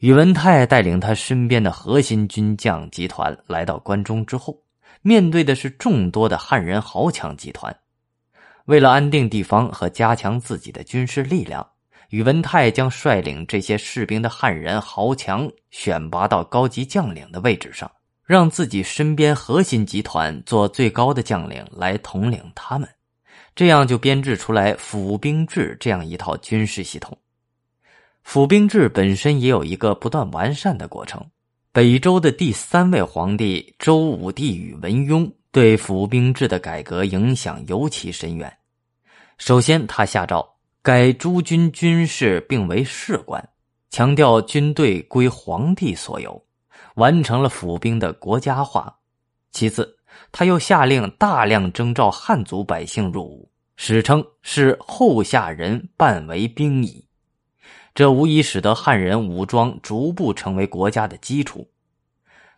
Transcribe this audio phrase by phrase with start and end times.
[0.00, 4.62] 宇文泰带领他身边的核心军将集团来到关中之后，
[5.00, 7.74] 面对的是众多的汉人豪强集团。
[8.66, 11.66] 为了安定地方和加强自己的军事力量，
[12.10, 17.90] 宇文泰将率领这些士兵的汉人豪强选拔到高级将领的位置上，
[18.26, 22.86] 让自己身边核心集团做最高的将领来统领他们，
[23.54, 27.16] 这样就编制出来府兵制这样一套军事系统。
[28.26, 31.24] 府兵制本身也有一个不断完善的过程。
[31.70, 38.52] 北周的第三位皇帝周武帝宇文邕对府兵制的改革影响尤其深远。
[39.38, 40.44] 首先，他下诏
[40.82, 43.48] 改诸军军事并为士官，
[43.90, 46.44] 强调军队归皇帝所有，
[46.96, 48.92] 完成了府兵的国家化。
[49.52, 49.96] 其次，
[50.32, 57.05] 他又下令大量征召汉族百姓入伍，史称是后下人半为兵矣。
[57.96, 61.66] 这无疑使得汉人武装逐步成为国家的基础。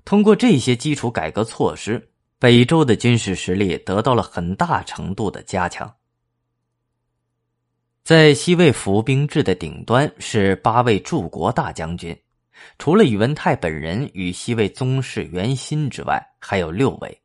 [0.04, 5.94] 通过这些基础改革措施，北周的军事实力得到了很大程度的加强。
[8.02, 12.20] 在西魏府兵制的顶端是八位柱国大将军，
[12.76, 17.16] 除了宇文泰本人与西魏宗室元辛之外，还有六位。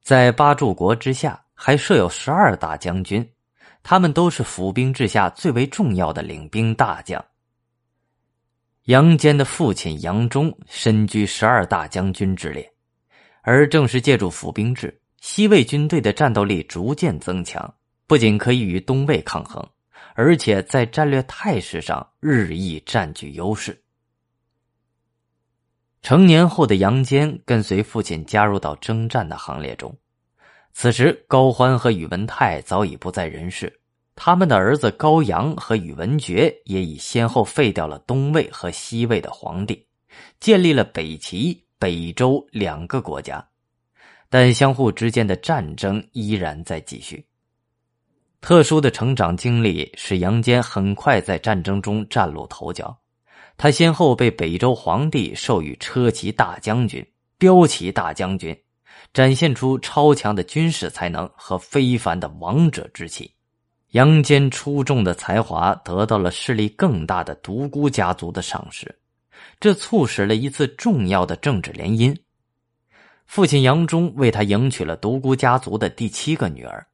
[0.00, 3.28] 在八柱国之下，还设有十二大将军，
[3.82, 7.20] 他们都是府兵制下最为重要的领兵大将。
[8.86, 12.68] 杨坚的父亲杨忠身居十二大将军之列，
[13.42, 17.72] 而正是借助府兵制，西魏军队的战斗力逐渐增强，
[18.08, 19.64] 不仅可以与东魏抗衡，
[20.14, 23.80] 而且在战略态势上日益占据优势。
[26.02, 29.96] 成年后的杨坚跟随父亲加入到征战的行列中，
[30.72, 33.80] 此时高欢和宇文泰早已不在人世。
[34.14, 39.86] 他们的儿子高阳和宇文觉也已先后废掉了东魏和西魏的皇帝，
[40.38, 43.44] 建立了北齐、北周两个国家，
[44.28, 47.26] 但相互之间的战争依然在继续。
[48.40, 52.96] 特殊的成长经历使杨坚很快在战争中崭露头角，
[53.56, 57.04] 他先后被北周皇帝授予车骑大将军、
[57.38, 58.56] 骠骑大将军，
[59.14, 63.32] 展现出超强的军事才能和非凡的王者之气。
[63.92, 68.94] 杨坚出众的才华得到了势力更大的独孤家族的赏识，
[69.60, 72.16] 这促使了一次重要的政治联姻。
[73.26, 76.86] 父亲杨忠为他迎娶了独孤家族的第七个女儿。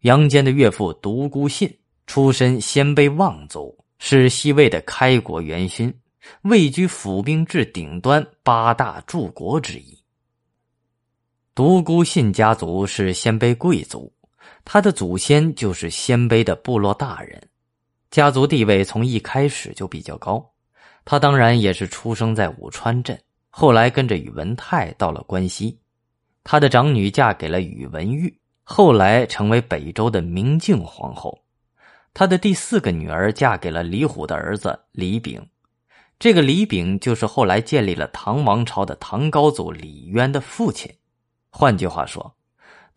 [0.00, 1.72] 杨坚的岳父独孤信
[2.06, 5.94] 出身鲜卑望族，是西魏的开国元勋，
[6.42, 9.96] 位居府兵制顶端八大柱国之一。
[11.54, 14.12] 独孤信家族是鲜卑贵族。
[14.64, 17.42] 他的祖先就是鲜卑的部落大人，
[18.10, 20.52] 家族地位从一开始就比较高。
[21.04, 23.18] 他当然也是出生在武川镇，
[23.48, 25.78] 后来跟着宇文泰到了关西。
[26.44, 31.42] 他的长女嫁给了宇文毓，后来成为北周的明镜皇后。
[32.12, 35.44] 他的第四个女儿嫁给了李虎的儿子李炳，
[36.18, 40.92] 这个李炳就是后来建立了唐王朝的唐高祖李渊的父亲。
[41.50, 42.34] 换句话说。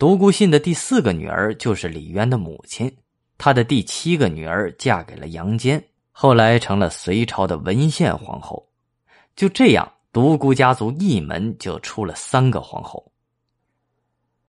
[0.04, 2.94] 独孤信的第四个女儿就是李渊的母亲，
[3.38, 5.82] 他的第七个女儿嫁给了杨坚，
[6.12, 8.68] 后来成了隋朝的文献皇后。
[9.34, 13.13] 就这样，独孤家族一门就出了三个皇后。